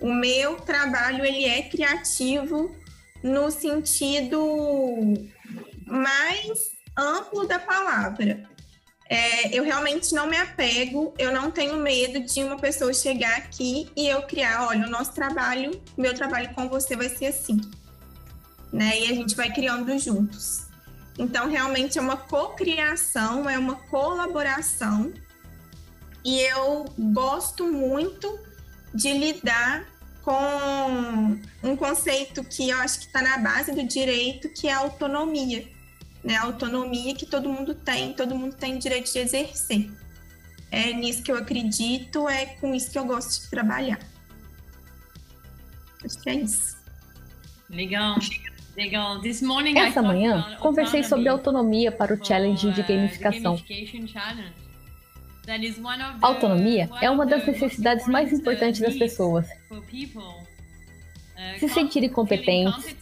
O 0.00 0.12
meu 0.12 0.56
trabalho 0.56 1.24
ele 1.24 1.44
é 1.44 1.62
criativo 1.62 2.74
no 3.22 3.50
sentido 3.50 4.38
mais 5.86 6.70
amplo 6.96 7.46
da 7.46 7.58
palavra. 7.58 8.48
É, 9.08 9.56
eu 9.56 9.62
realmente 9.62 10.12
não 10.12 10.26
me 10.26 10.36
apego, 10.36 11.14
eu 11.16 11.32
não 11.32 11.50
tenho 11.50 11.76
medo 11.76 12.20
de 12.20 12.42
uma 12.42 12.58
pessoa 12.58 12.92
chegar 12.92 13.36
aqui 13.36 13.88
e 13.96 14.08
eu 14.08 14.22
criar, 14.22 14.66
olha, 14.66 14.86
o 14.86 14.90
nosso 14.90 15.12
trabalho, 15.12 15.80
meu 15.96 16.12
trabalho 16.12 16.52
com 16.54 16.68
você 16.68 16.96
vai 16.96 17.08
ser 17.08 17.26
assim, 17.26 17.60
né? 18.72 18.98
E 18.98 19.04
a 19.04 19.14
gente 19.14 19.36
vai 19.36 19.52
criando 19.52 19.96
juntos. 19.98 20.66
Então, 21.18 21.48
realmente 21.48 21.98
é 21.98 22.02
uma 22.02 22.16
cocriação, 22.16 23.48
é 23.48 23.56
uma 23.56 23.76
colaboração. 23.76 25.12
E 26.24 26.40
eu 26.40 26.84
gosto 26.98 27.72
muito 27.72 28.45
de 28.96 29.12
lidar 29.12 29.86
com 30.22 31.38
um 31.62 31.76
conceito 31.76 32.42
que 32.42 32.70
eu 32.70 32.78
acho 32.78 32.98
que 32.98 33.06
está 33.06 33.22
na 33.22 33.38
base 33.38 33.72
do 33.72 33.86
direito, 33.86 34.48
que 34.48 34.66
é 34.66 34.72
a 34.72 34.78
autonomia. 34.78 35.68
Né? 36.24 36.34
A 36.34 36.42
autonomia 36.42 37.14
que 37.14 37.26
todo 37.26 37.48
mundo 37.48 37.74
tem, 37.74 38.12
todo 38.12 38.34
mundo 38.34 38.56
tem 38.56 38.78
direito 38.78 39.12
de 39.12 39.18
exercer. 39.20 39.90
É 40.70 40.92
nisso 40.92 41.22
que 41.22 41.30
eu 41.30 41.36
acredito, 41.36 42.28
é 42.28 42.46
com 42.46 42.74
isso 42.74 42.90
que 42.90 42.98
eu 42.98 43.04
gosto 43.04 43.42
de 43.42 43.50
trabalhar. 43.50 44.00
Acho 46.04 46.18
que 46.20 46.30
é 46.30 46.34
isso. 46.34 46.76
Legal. 47.70 48.16
Legal. 48.76 49.20
This 49.20 49.40
morning 49.40 49.78
Essa 49.78 50.02
manhã, 50.02 50.56
conversei 50.60 51.02
sobre 51.04 51.28
autonomia 51.28 51.92
para 51.92 52.12
o 52.14 52.24
challenge 52.24 52.70
de 52.72 52.82
gamificação. 52.82 53.56
Autonomia 56.20 56.88
é 57.00 57.10
uma 57.10 57.24
das 57.24 57.46
necessidades 57.46 58.06
mais 58.06 58.32
importantes 58.32 58.80
das 58.80 58.96
pessoas. 58.96 59.46
Se 61.58 61.68
sentirem 61.68 62.08
competentes, 62.08 62.96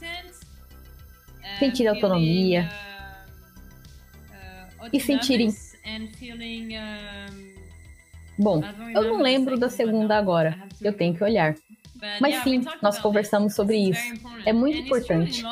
sentir 1.58 1.86
autonomia 1.86 2.68
e 4.92 5.00
sentirem. 5.00 5.54
Bom, 8.38 8.62
eu 8.92 9.04
não 9.04 9.22
lembro 9.22 9.58
da 9.58 9.70
segunda 9.70 10.16
agora, 10.18 10.58
eu 10.82 10.92
tenho 10.92 11.14
que 11.14 11.22
olhar. 11.22 11.54
Mas 12.20 12.42
sim, 12.42 12.62
nós 12.82 12.98
conversamos 12.98 13.54
sobre 13.54 13.78
isso. 13.78 14.02
É 14.44 14.52
muito 14.52 14.78
importante. 14.78 15.42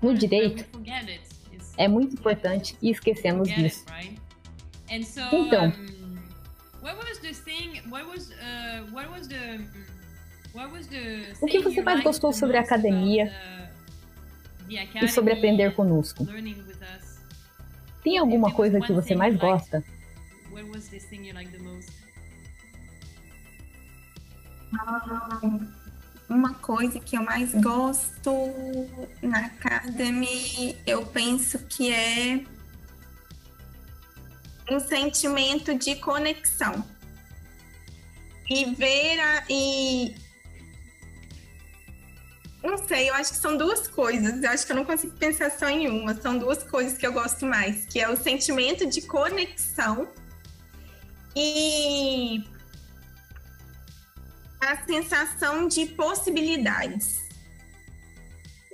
No 0.00 0.14
direito, 0.14 0.64
é 1.76 1.86
muito 1.88 2.14
importante 2.14 2.76
e 2.80 2.90
esquecemos 2.90 3.48
disso. 3.48 3.84
Então, 5.32 5.72
o 11.40 11.46
que 11.46 11.60
você 11.60 11.82
mais 11.82 12.02
gostou 12.02 12.32
sobre 12.32 12.56
a 12.56 12.60
academia 12.60 13.32
e 15.02 15.08
sobre 15.08 15.32
aprender 15.32 15.74
conosco? 15.74 16.26
Tem 18.02 18.18
alguma 18.18 18.52
coisa 18.52 18.80
que 18.80 18.92
você 18.92 19.14
mais 19.14 19.36
gosta? 19.36 19.84
uma 26.28 26.54
coisa 26.54 26.98
que 26.98 27.16
eu 27.16 27.22
mais 27.22 27.54
gosto 27.54 28.30
na 29.22 29.46
Academy, 29.46 30.76
eu 30.86 31.06
penso 31.06 31.58
que 31.66 31.92
é 31.92 32.44
um 34.70 34.80
sentimento 34.80 35.74
de 35.74 35.96
conexão. 35.96 36.84
E 38.48 38.64
ver 38.74 39.18
a, 39.18 39.44
e 39.50 40.14
não 42.62 42.78
sei, 42.78 43.08
eu 43.10 43.14
acho 43.14 43.32
que 43.32 43.38
são 43.38 43.56
duas 43.56 43.88
coisas. 43.88 44.42
Eu 44.42 44.50
acho 44.50 44.66
que 44.66 44.72
eu 44.72 44.76
não 44.76 44.84
consigo 44.84 45.16
pensar 45.16 45.50
só 45.50 45.68
em 45.68 45.88
uma. 45.88 46.14
São 46.20 46.38
duas 46.38 46.62
coisas 46.62 46.96
que 46.96 47.06
eu 47.06 47.12
gosto 47.12 47.44
mais, 47.46 47.86
que 47.86 48.00
é 48.00 48.08
o 48.08 48.16
sentimento 48.16 48.86
de 48.86 49.02
conexão 49.02 50.08
e 51.34 52.44
a 54.60 54.76
sensação 54.86 55.68
de 55.68 55.86
possibilidades. 55.86 57.20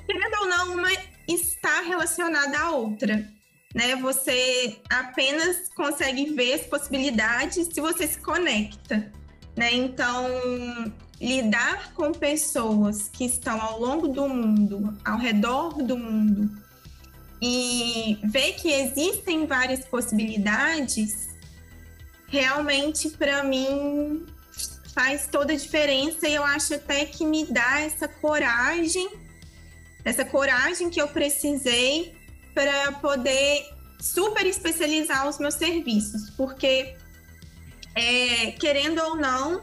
Querendo 0.06 0.34
ou 0.40 0.46
não, 0.46 0.74
uma 0.74 0.90
está 1.26 1.80
relacionada 1.80 2.58
à 2.58 2.70
outra 2.70 3.30
né? 3.74 3.96
Você 3.96 4.80
apenas 4.90 5.68
consegue 5.74 6.34
ver 6.34 6.54
as 6.54 6.62
possibilidades 6.62 7.68
se 7.72 7.80
você 7.80 8.06
se 8.06 8.18
conecta, 8.18 9.10
né? 9.56 9.72
Então, 9.74 10.26
lidar 11.20 11.92
com 11.94 12.12
pessoas 12.12 13.08
que 13.08 13.24
estão 13.24 13.60
ao 13.60 13.80
longo 13.80 14.08
do 14.08 14.28
mundo, 14.28 14.96
ao 15.04 15.18
redor 15.18 15.82
do 15.82 15.96
mundo, 15.96 16.50
e 17.40 18.18
ver 18.24 18.52
que 18.54 18.72
existem 18.72 19.46
várias 19.46 19.84
possibilidades, 19.84 21.28
realmente 22.28 23.10
para 23.10 23.42
mim 23.42 24.26
faz 24.94 25.26
toda 25.26 25.52
a 25.52 25.56
diferença 25.56 26.28
e 26.28 26.34
eu 26.34 26.44
acho 26.44 26.74
até 26.74 27.04
que 27.04 27.24
me 27.24 27.44
dá 27.46 27.80
essa 27.80 28.06
coragem, 28.06 29.08
essa 30.04 30.24
coragem 30.24 30.88
que 30.90 31.00
eu 31.00 31.08
precisei 31.08 32.14
para 32.54 32.92
poder 32.92 33.66
super 34.00 34.46
especializar 34.46 35.28
os 35.28 35.38
meus 35.38 35.54
serviços, 35.54 36.30
porque 36.30 36.96
é, 37.94 38.52
querendo 38.52 39.02
ou 39.02 39.16
não, 39.16 39.62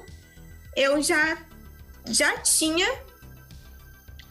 eu 0.75 1.01
já 1.01 1.37
já 2.07 2.37
tinha 2.39 2.87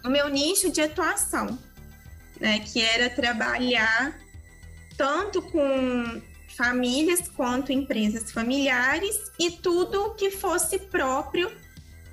o 0.05 0.09
meu 0.09 0.29
nicho 0.29 0.71
de 0.71 0.81
atuação, 0.81 1.59
né, 2.41 2.61
que 2.61 2.81
era 2.81 3.11
trabalhar 3.11 4.19
tanto 4.97 5.41
com 5.43 6.21
famílias 6.57 7.29
quanto 7.29 7.73
empresas 7.73 8.33
familiares 8.33 9.17
e 9.39 9.51
tudo 9.51 10.15
que 10.15 10.31
fosse 10.31 10.79
próprio 10.79 11.53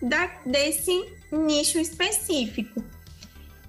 da, 0.01 0.27
desse 0.45 0.91
nicho 1.31 1.79
específico. 1.79 2.83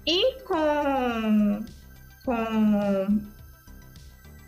E 0.05 0.41
com 0.43 1.65
com 2.23 3.36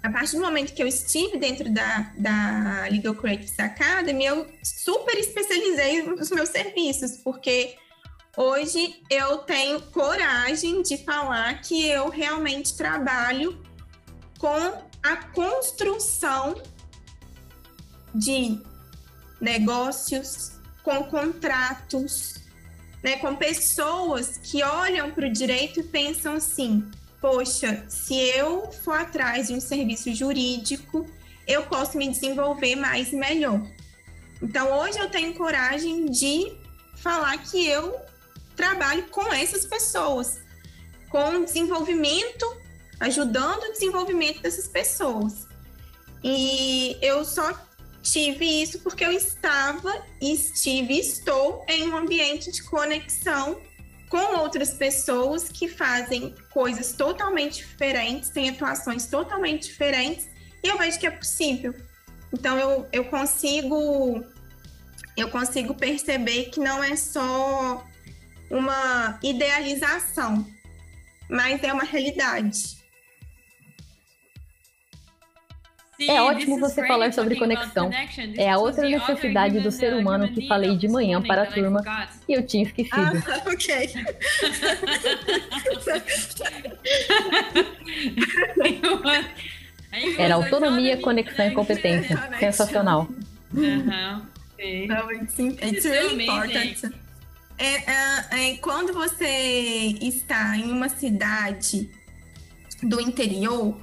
a 0.02 0.10
partir 0.10 0.38
do 0.38 0.42
momento 0.42 0.74
que 0.74 0.82
eu 0.82 0.88
estive 0.88 1.38
dentro 1.38 1.70
da, 1.70 2.12
da 2.18 2.88
Legal 2.90 3.14
Creatives 3.16 3.60
Academy, 3.60 4.26
eu 4.26 4.48
super 4.64 5.18
especializei 5.18 6.04
nos 6.04 6.30
meus 6.30 6.50
serviços, 6.50 7.18
porque 7.18 7.76
hoje 8.38 9.02
eu 9.10 9.40
tenho 9.40 9.82
coragem 9.82 10.82
de 10.82 10.98
falar 10.98 11.62
que 11.62 11.88
eu 11.88 12.10
realmente 12.10 12.76
trabalho 12.78 13.62
com 14.38 14.90
a 15.04 15.18
construção 15.34 16.62
de 18.16 18.60
negócios, 19.42 20.54
com 20.82 21.04
contratos, 21.04 22.36
né, 23.04 23.18
com 23.18 23.36
pessoas 23.36 24.38
que 24.38 24.64
olham 24.64 25.12
para 25.12 25.28
o 25.28 25.32
direito 25.32 25.82
e 25.82 25.84
pensam 25.84 26.36
assim: 26.36 26.90
poxa, 27.22 27.86
se 27.88 28.16
eu 28.16 28.72
for 28.72 29.00
atrás 29.00 29.48
de 29.48 29.54
um 29.54 29.60
serviço 29.62 30.14
jurídico, 30.14 31.06
eu 31.48 31.64
posso 31.64 31.98
me 31.98 32.08
desenvolver 32.08 32.76
mais 32.76 33.12
e 33.12 33.16
melhor. 33.16 33.62
Então, 34.42 34.72
hoje 34.80 34.98
eu 35.00 35.10
tenho 35.10 35.34
coragem 35.34 36.06
de 36.06 36.54
falar 36.98 37.38
que 37.38 37.68
eu 37.68 38.00
trabalho 38.56 39.04
com 39.08 39.34
essas 39.34 39.66
pessoas, 39.66 40.40
com 41.10 41.44
desenvolvimento, 41.44 42.46
ajudando 43.00 43.64
o 43.64 43.72
desenvolvimento 43.72 44.42
dessas 44.42 44.68
pessoas. 44.68 45.48
E 46.24 46.98
eu 47.02 47.24
só 47.26 47.58
tive 48.02 48.46
isso 48.46 48.80
porque 48.80 49.04
eu 49.04 49.12
estava, 49.12 50.04
estive 50.22 51.00
estou 51.00 51.66
em 51.68 51.90
um 51.90 51.98
ambiente 51.98 52.52
de 52.52 52.64
conexão 52.64 53.60
com 54.10 54.40
outras 54.40 54.74
pessoas 54.74 55.48
que 55.48 55.68
fazem 55.68 56.34
coisas 56.52 56.94
totalmente 56.94 57.58
diferentes, 57.58 58.30
têm 58.30 58.50
atuações 58.50 59.06
totalmente 59.06 59.68
diferentes, 59.68 60.28
e 60.64 60.68
eu 60.68 60.78
vejo 60.78 61.00
que 61.00 61.08
é 61.08 61.12
possível. 61.12 61.74
Então 62.34 62.58
eu, 62.58 62.88
eu 62.92 63.06
consigo 63.06 64.24
eu 65.16 65.30
consigo 65.30 65.76
perceber 65.76 66.46
que 66.46 66.60
não 66.60 66.84
é 66.84 66.96
só 66.96 67.86
uma 68.50 69.20
idealização, 69.22 70.48
mas 71.30 71.62
é 71.62 71.72
uma 71.72 71.84
realidade. 71.84 72.79
É 76.08 76.22
ótimo 76.22 76.60
você 76.60 76.86
falar 76.88 77.12
sobre 77.12 77.36
conexão. 77.36 77.90
É 78.38 78.50
a 78.50 78.58
outra 78.58 78.88
necessidade 78.88 79.60
do 79.60 79.72
ser 79.72 79.94
humano 79.94 80.32
que 80.32 80.48
falei 80.48 80.78
de 80.78 80.88
manhã 80.88 81.22
para 81.22 81.44
a 81.44 81.46
turma 81.46 81.82
e 82.28 82.34
eu 82.34 82.46
tinha 82.46 82.64
esquecido. 82.64 82.96
Ah, 82.96 83.44
ok. 83.52 83.94
Era 90.18 90.36
autonomia, 90.36 90.98
conexão 90.98 91.48
e 91.48 91.52
competência. 91.52 92.18
Sensacional. 92.40 93.10
Uhum. 93.54 94.22
it's, 94.60 95.86
really 95.86 96.24
important. 96.24 96.94
É, 97.58 97.92
é, 97.92 98.52
é, 98.52 98.58
quando 98.58 98.94
você 98.94 99.98
está 100.02 100.56
em 100.56 100.72
uma 100.72 100.88
cidade 100.88 101.90
do 102.84 103.02
interior, 103.02 103.76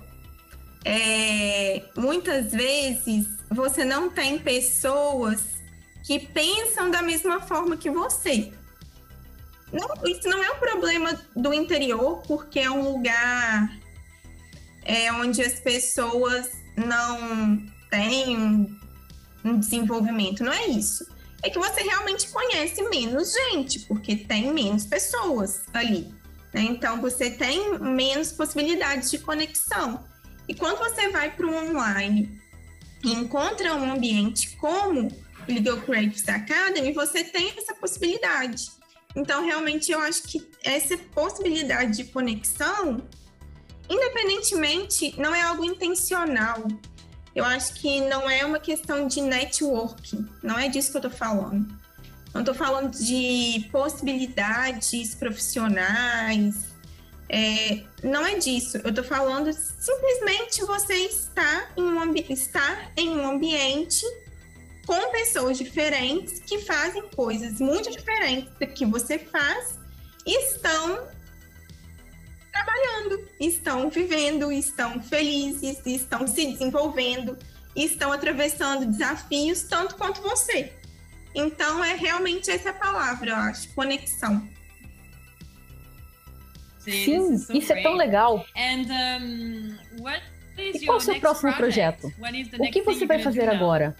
é, 0.85 1.83
muitas 1.97 2.53
vezes 2.53 3.27
você 3.51 3.85
não 3.85 4.11
tem 4.11 4.39
pessoas 4.39 5.43
que 6.05 6.21
pensam 6.21 6.91
da 6.91 7.03
mesma 7.03 7.41
forma 7.41 7.77
que 7.77 7.91
você. 7.91 8.53
Não, 9.73 9.89
isso 10.09 10.29
não 10.29 10.43
é 10.43 10.51
um 10.53 10.59
problema 10.59 11.21
do 11.35 11.53
interior, 11.53 12.23
porque 12.27 12.61
é 12.61 12.71
um 12.71 12.93
lugar 12.93 13.77
é, 14.85 15.12
onde 15.12 15.43
as 15.43 15.59
pessoas 15.59 16.49
não 16.77 17.61
têm 17.91 18.37
um, 18.37 18.79
um 19.45 19.59
desenvolvimento. 19.59 20.45
Não 20.45 20.53
é 20.53 20.67
isso. 20.69 21.07
é 21.43 21.51
que 21.51 21.59
você 21.59 21.83
realmente 21.83 22.29
conhece 22.29 22.83
menos 22.89 23.33
gente, 23.33 23.81
porque 23.81 24.17
tem 24.17 24.53
menos 24.53 24.87
pessoas 24.87 25.62
ali. 25.75 26.15
Né? 26.53 26.62
Então, 26.62 27.01
você 27.01 27.31
tem 27.31 27.79
menos 27.79 28.33
possibilidades 28.33 29.11
de 29.11 29.19
conexão. 29.19 30.05
E 30.49 30.55
quando 30.55 30.79
você 30.79 31.09
vai 31.09 31.31
para 31.31 31.47
o 31.47 31.55
online 31.55 32.41
e 33.05 33.13
encontra 33.13 33.75
um 33.75 33.93
ambiente 33.93 34.57
como 34.57 35.09
o 35.09 35.53
Legal 35.53 35.81
Creatives 35.83 36.29
Academy, 36.29 36.93
você 36.93 37.25
tem 37.25 37.53
essa 37.57 37.75
possibilidade. 37.75 38.71
Então, 39.15 39.45
realmente, 39.45 39.91
eu 39.91 40.01
acho 40.01 40.25
que 40.25 40.47
essa 40.63 40.97
possibilidade 40.99 41.97
de 41.97 42.05
conexão, 42.05 43.07
independentemente, 43.89 45.15
não 45.19 45.35
é 45.35 45.41
algo 45.41 45.65
intencional. 45.65 46.67
Eu 47.35 47.45
acho 47.45 47.75
que 47.75 48.01
não 48.03 48.29
é 48.29 48.45
uma 48.45 48.59
questão 48.59 49.07
de 49.07 49.21
networking, 49.21 50.27
não 50.43 50.59
é 50.59 50.69
disso 50.69 50.91
que 50.91 50.97
eu 50.97 51.03
estou 51.03 51.11
falando. 51.11 51.67
Não 52.35 52.43
estou 52.43 52.55
falando 52.55 52.91
de 52.91 53.67
possibilidades 53.73 55.15
profissionais, 55.15 56.76
é, 57.29 57.83
não 58.03 58.25
é 58.25 58.39
disso. 58.39 58.79
Eu 58.79 58.91
estou 58.91 59.05
falando 59.05 59.53
simplesmente 59.53 60.65
você 60.65 60.95
está 60.95 61.71
em, 61.77 61.83
um 61.83 62.15
estar 62.15 62.93
em 62.97 63.09
um 63.09 63.29
ambiente 63.29 64.05
com 64.87 65.11
pessoas 65.11 65.59
diferentes 65.59 66.39
que 66.39 66.61
fazem 66.61 67.03
coisas 67.09 67.61
muito 67.61 67.91
diferentes 67.91 68.53
do 68.59 68.67
que 68.69 68.87
você 68.87 69.19
faz 69.19 69.79
e 70.25 70.45
estão 70.45 71.09
trabalhando, 72.53 73.29
estão 73.41 73.91
vivendo, 73.91 74.53
estão 74.53 75.03
felizes, 75.03 75.85
estão 75.85 76.27
se 76.27 76.53
desenvolvendo, 76.53 77.37
estão 77.75 78.12
atravessando 78.12 78.87
desafios 78.87 79.62
tanto 79.65 79.97
quanto 79.97 80.23
você. 80.23 80.73
Então 81.35 81.85
é 81.85 81.95
realmente 81.95 82.51
essa 82.51 82.73
palavra, 82.73 83.31
eu 83.31 83.37
acho, 83.37 83.69
conexão. 83.75 84.49
Sim, 86.92 87.35
isso 87.59 87.72
é 87.72 87.83
tão 87.83 87.94
legal. 87.94 88.44
e 90.57 90.87
qual 90.87 90.99
é 90.99 91.01
o 91.01 91.05
seu 91.05 91.20
próximo 91.20 91.53
projeto? 91.55 92.12
O 92.59 92.70
que 92.70 92.83
você 92.83 93.07
vai 93.07 93.22
fazer 93.22 93.49
agora? 93.49 93.96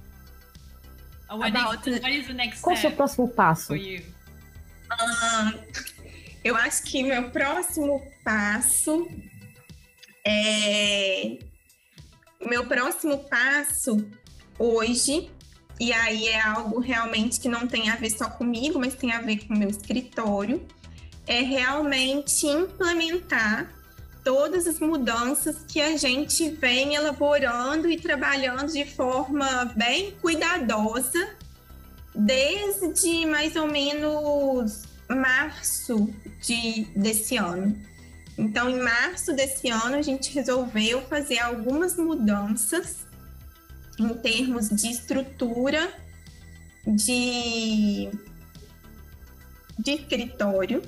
Qual 2.63 2.75
o 2.75 2.81
seu 2.81 2.93
próximo 2.93 3.29
passo? 3.29 3.75
Uh, 3.75 5.59
eu 6.45 6.55
acho 6.57 6.85
que 6.85 7.03
meu 7.03 7.31
próximo 7.31 8.01
passo 8.25 9.09
é. 10.25 11.39
Meu 12.41 12.67
próximo 12.67 13.19
passo 13.25 14.09
hoje, 14.59 15.31
e 15.81 15.93
aí 15.93 16.29
é 16.29 16.41
algo 16.41 16.79
realmente 16.79 17.41
que 17.41 17.49
não 17.49 17.67
tem 17.67 17.91
a 17.91 17.97
ver 17.97 18.11
só 18.11 18.31
comigo, 18.31 18.79
mas 18.79 18.95
tem 18.95 19.13
a 19.13 19.21
ver 19.21 19.45
com 19.47 19.55
o 19.55 19.59
meu 19.59 19.69
escritório, 19.69 20.65
é 21.27 21.41
realmente 21.41 22.47
implementar 22.47 23.73
todas 24.25 24.67
as 24.67 24.81
mudanças 24.81 25.59
que 25.69 25.81
a 25.81 25.97
gente 25.97 26.51
vem 26.51 26.95
elaborando 26.95 27.89
e 27.89 27.97
trabalhando 27.97 28.73
de 28.73 28.85
forma 28.85 29.67
bem 29.77 30.13
cuidadosa 30.21 31.37
desde 32.13 33.25
mais 33.27 33.55
ou 33.55 33.69
menos 33.69 34.83
março 35.09 36.13
de, 36.41 36.89
desse 36.97 37.37
ano. 37.37 37.81
Então, 38.37 38.69
em 38.69 38.81
março 38.81 39.33
desse 39.33 39.69
ano, 39.69 39.97
a 39.97 40.03
gente 40.03 40.33
resolveu 40.35 41.03
fazer 41.03 41.39
algumas 41.39 41.97
mudanças 41.97 43.07
em 43.99 44.09
termos 44.09 44.69
de 44.69 44.91
estrutura 44.91 45.89
de, 46.87 48.11
de 49.79 49.93
escritório 49.93 50.83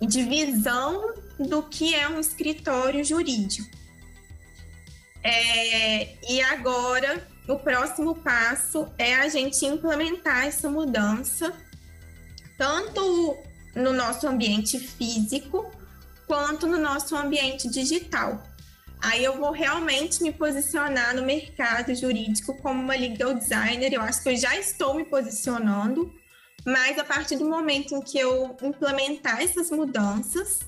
de 0.00 0.22
visão 0.22 1.14
do 1.38 1.62
que 1.62 1.94
é 1.94 2.08
um 2.08 2.18
escritório 2.18 3.04
jurídico. 3.04 3.68
É, 5.22 6.16
e 6.28 6.40
agora, 6.42 7.26
o 7.48 7.56
próximo 7.58 8.14
passo 8.14 8.88
é 8.98 9.16
a 9.16 9.28
gente 9.28 9.64
implementar 9.66 10.46
essa 10.46 10.68
mudança, 10.70 11.52
tanto 12.56 13.36
no 13.74 13.92
nosso 13.92 14.26
ambiente 14.26 14.78
físico, 14.78 15.70
quanto 16.26 16.66
no 16.66 16.78
nosso 16.78 17.16
ambiente 17.16 17.68
digital. 17.68 18.42
Aí 19.00 19.22
eu 19.22 19.38
vou 19.38 19.52
realmente 19.52 20.22
me 20.22 20.32
posicionar 20.32 21.14
no 21.14 21.22
mercado 21.22 21.94
jurídico 21.94 22.54
como 22.60 22.82
uma 22.82 22.96
legal 22.96 23.32
designer. 23.32 23.92
Eu 23.92 24.02
acho 24.02 24.22
que 24.22 24.30
eu 24.30 24.36
já 24.36 24.56
estou 24.56 24.94
me 24.94 25.04
posicionando, 25.04 26.12
mas 26.64 26.98
a 26.98 27.04
partir 27.04 27.36
do 27.36 27.44
momento 27.44 27.94
em 27.94 28.00
que 28.00 28.18
eu 28.18 28.56
implementar 28.62 29.40
essas 29.40 29.70
mudanças, 29.70 30.60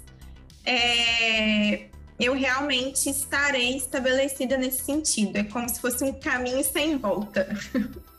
é, 0.64 1.87
eu 2.18 2.35
realmente 2.35 3.09
estarei 3.09 3.76
estabelecida 3.76 4.57
nesse 4.57 4.85
sentido. 4.85 5.37
É 5.37 5.44
como 5.44 5.68
se 5.68 5.81
fosse 5.81 6.05
um 6.05 6.12
caminho 6.12 6.62
sem 6.62 6.98
volta. 6.98 7.48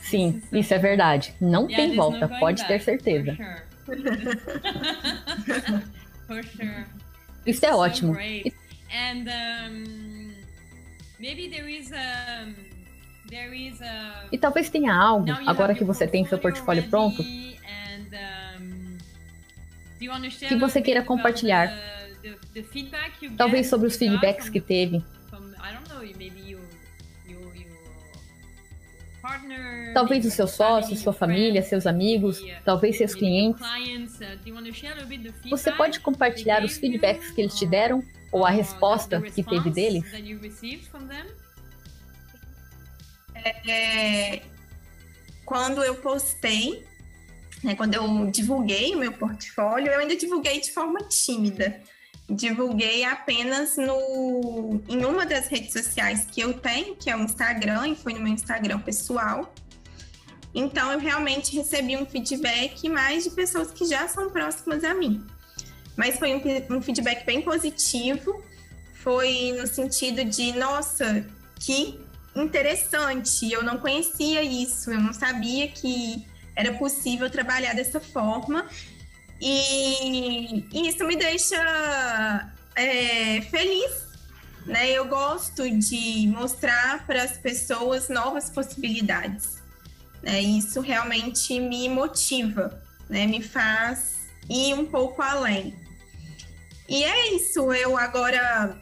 Sim, 0.00 0.42
isso 0.52 0.72
é 0.72 0.78
verdade. 0.78 1.34
Não 1.40 1.66
tem 1.66 1.94
volta, 1.94 2.28
pode 2.40 2.66
ter 2.66 2.80
certeza. 2.80 3.36
Isso 7.44 7.66
é 7.66 7.74
ótimo. 7.74 8.16
And 8.16 9.28
um, 9.28 10.32
maybe 11.18 11.50
there 11.50 11.68
is 11.68 11.92
a 11.92 12.46
e 14.30 14.38
talvez 14.38 14.68
tenha 14.68 14.94
algo, 14.94 15.30
agora 15.46 15.74
que 15.74 15.84
você 15.84 16.06
tem 16.06 16.26
seu 16.26 16.38
portfólio 16.38 16.88
pronto, 16.88 17.22
que 20.48 20.56
você 20.56 20.82
queira 20.82 21.02
compartilhar. 21.02 21.72
Talvez 23.36 23.68
sobre 23.68 23.86
os 23.86 23.96
feedbacks 23.96 24.48
que 24.48 24.60
teve. 24.60 25.02
Talvez 29.94 30.26
os 30.26 30.34
seus 30.34 30.50
sócios, 30.50 31.00
sua 31.00 31.12
família, 31.12 31.62
seus 31.62 31.86
amigos, 31.86 32.44
talvez 32.64 32.98
seus 32.98 33.14
clientes. 33.14 33.62
Uh, 33.62 35.48
você 35.48 35.72
pode 35.72 36.00
compartilhar 36.00 36.62
os 36.62 36.76
feedbacks 36.76 37.30
que 37.30 37.40
eles 37.40 37.54
te 37.54 37.64
deram 37.64 38.02
ou 38.30 38.44
a 38.44 38.50
resposta 38.50 39.22
que 39.22 39.42
teve 39.42 39.70
deles? 39.70 40.04
É, 43.44 44.42
quando 45.44 45.82
eu 45.82 45.96
postei 45.96 46.84
né, 47.64 47.74
quando 47.74 47.94
eu 47.94 48.30
divulguei 48.30 48.94
o 48.94 48.98
meu 48.98 49.12
portfólio, 49.12 49.90
eu 49.90 49.98
ainda 49.98 50.14
divulguei 50.14 50.60
de 50.60 50.70
forma 50.70 51.00
tímida. 51.08 51.80
Divulguei 52.28 53.04
apenas 53.04 53.76
no, 53.76 54.82
em 54.88 55.04
uma 55.04 55.24
das 55.24 55.48
redes 55.48 55.72
sociais 55.72 56.26
que 56.30 56.42
eu 56.42 56.52
tenho, 56.52 56.94
que 56.94 57.08
é 57.08 57.16
o 57.16 57.20
Instagram, 57.20 57.88
e 57.88 57.96
foi 57.96 58.12
no 58.12 58.20
meu 58.20 58.32
Instagram 58.32 58.78
pessoal. 58.80 59.52
Então, 60.54 60.92
eu 60.92 60.98
realmente 60.98 61.56
recebi 61.56 61.96
um 61.96 62.06
feedback 62.06 62.88
mais 62.88 63.24
de 63.24 63.30
pessoas 63.30 63.70
que 63.72 63.86
já 63.86 64.06
são 64.08 64.30
próximas 64.30 64.84
a 64.84 64.94
mim. 64.94 65.26
Mas 65.96 66.18
foi 66.18 66.34
um, 66.34 66.76
um 66.76 66.82
feedback 66.82 67.24
bem 67.24 67.40
positivo, 67.40 68.42
foi 68.92 69.52
no 69.58 69.66
sentido 69.66 70.24
de, 70.24 70.52
nossa, 70.52 71.26
que 71.58 71.98
interessante, 72.36 73.50
eu 73.50 73.62
não 73.62 73.78
conhecia 73.78 74.42
isso, 74.42 74.90
eu 74.90 75.00
não 75.00 75.12
sabia 75.12 75.68
que 75.68 76.26
era 76.56 76.72
possível 76.74 77.30
trabalhar 77.30 77.74
dessa 77.74 78.00
forma. 78.00 78.66
E, 79.40 80.64
isso 80.72 81.04
me 81.04 81.16
deixa 81.16 82.50
é, 82.74 83.40
feliz. 83.42 84.04
Né? 84.66 84.90
Eu 84.90 85.06
gosto 85.06 85.68
de 85.70 86.26
mostrar 86.28 87.06
para 87.06 87.22
as 87.22 87.36
pessoas 87.36 88.08
novas 88.08 88.48
possibilidades. 88.48 89.62
Né? 90.22 90.40
Isso 90.40 90.80
realmente 90.80 91.60
me 91.60 91.88
motiva, 91.88 92.82
né? 93.08 93.26
me 93.26 93.42
faz 93.42 94.20
ir 94.48 94.74
um 94.74 94.86
pouco 94.86 95.20
além. 95.20 95.76
E 96.88 97.02
é 97.02 97.34
isso, 97.34 97.72
eu 97.72 97.96
agora 97.96 98.78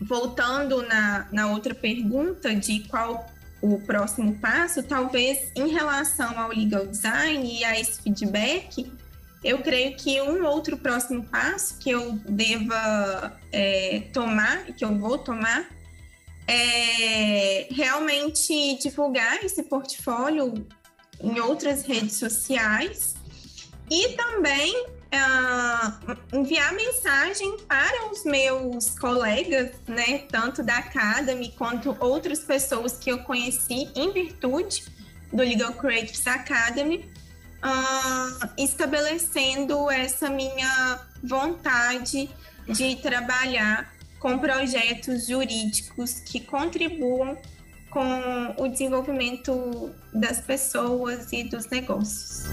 voltando 0.00 0.82
na, 0.82 1.26
na 1.32 1.50
outra 1.50 1.74
pergunta 1.74 2.54
de 2.54 2.80
qual 2.80 3.26
o 3.60 3.80
próximo 3.80 4.34
passo, 4.38 4.82
talvez 4.82 5.50
em 5.56 5.68
relação 5.68 6.38
ao 6.38 6.50
legal 6.50 6.86
design 6.86 7.58
e 7.58 7.64
a 7.64 7.78
esse 7.78 8.02
feedback, 8.02 8.90
eu 9.42 9.58
creio 9.58 9.96
que 9.96 10.20
um 10.20 10.44
outro 10.44 10.76
próximo 10.76 11.24
passo 11.24 11.78
que 11.78 11.90
eu 11.90 12.12
deva 12.28 13.38
é, 13.52 14.02
tomar, 14.12 14.64
que 14.72 14.84
eu 14.84 14.96
vou 14.98 15.18
tomar, 15.18 15.68
é 16.48 17.66
realmente 17.70 18.78
divulgar 18.80 19.44
esse 19.44 19.62
portfólio 19.64 20.66
em 21.20 21.40
outras 21.40 21.82
redes 21.82 22.16
sociais 22.16 23.14
e 23.90 24.10
também 24.10 24.95
uh, 25.16 26.36
enviar 26.36 26.72
mensagem 26.74 27.58
para 27.68 28.10
os 28.10 28.24
meus 28.24 28.98
colegas, 28.98 29.70
né, 29.86 30.18
tanto 30.30 30.62
da 30.62 30.78
Academy 30.78 31.52
quanto 31.56 31.96
outras 32.00 32.40
pessoas 32.40 32.92
que 32.98 33.10
eu 33.10 33.18
conheci 33.24 33.90
em 33.94 34.12
virtude 34.12 34.84
do 35.32 35.42
Legal 35.42 35.72
Creatives 35.74 36.26
Academy, 36.26 37.04
uh, 37.64 38.48
estabelecendo 38.58 39.90
essa 39.90 40.30
minha 40.30 41.00
vontade 41.22 42.30
de 42.68 42.96
trabalhar 42.96 43.92
com 44.18 44.38
projetos 44.38 45.26
jurídicos 45.26 46.20
que 46.20 46.40
contribuam 46.40 47.36
com 47.90 48.54
o 48.58 48.68
desenvolvimento 48.68 49.94
das 50.12 50.40
pessoas 50.40 51.32
e 51.32 51.44
dos 51.44 51.66
negócios. 51.68 52.44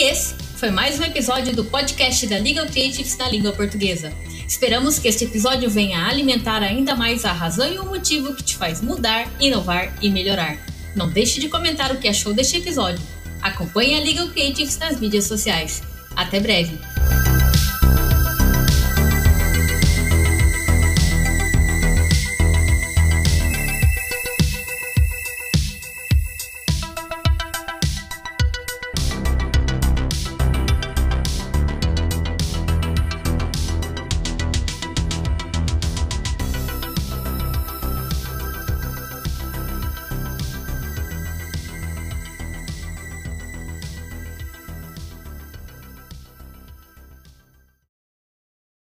E 0.00 0.04
esse 0.04 0.34
foi 0.56 0.70
mais 0.70 0.98
um 0.98 1.04
episódio 1.04 1.54
do 1.54 1.62
podcast 1.62 2.26
da 2.26 2.38
Legal 2.38 2.64
Creatives 2.64 3.18
na 3.18 3.28
língua 3.28 3.52
portuguesa. 3.52 4.10
Esperamos 4.48 4.98
que 4.98 5.06
este 5.06 5.26
episódio 5.26 5.68
venha 5.68 6.06
alimentar 6.06 6.62
ainda 6.62 6.96
mais 6.96 7.26
a 7.26 7.32
razão 7.32 7.70
e 7.70 7.78
o 7.78 7.84
motivo 7.84 8.34
que 8.34 8.42
te 8.42 8.56
faz 8.56 8.80
mudar, 8.80 9.30
inovar 9.38 9.94
e 10.00 10.08
melhorar. 10.08 10.56
Não 10.96 11.06
deixe 11.06 11.38
de 11.38 11.50
comentar 11.50 11.92
o 11.92 11.98
que 11.98 12.08
achou 12.08 12.32
deste 12.32 12.56
episódio. 12.56 13.04
Acompanhe 13.42 13.94
a 13.94 14.00
Legal 14.00 14.28
Creatives 14.28 14.78
nas 14.78 14.98
mídias 14.98 15.26
sociais. 15.26 15.82
Até 16.16 16.40
breve! 16.40 16.78